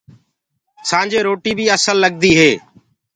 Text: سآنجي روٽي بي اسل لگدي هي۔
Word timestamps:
سآنجي 0.89 1.19
روٽي 1.27 1.51
بي 1.57 1.65
اسل 1.75 1.97
لگدي 2.03 2.31
هي۔ 2.39 2.51